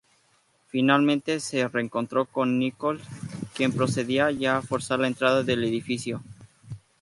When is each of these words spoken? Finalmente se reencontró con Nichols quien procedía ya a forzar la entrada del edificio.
Finalmente 0.65 1.39
se 1.39 1.67
reencontró 1.67 2.25
con 2.25 2.57
Nichols 2.57 3.03
quien 3.53 3.71
procedía 3.71 4.31
ya 4.31 4.57
a 4.57 4.61
forzar 4.63 4.97
la 4.97 5.05
entrada 5.05 5.43
del 5.43 5.63
edificio. 5.63 6.23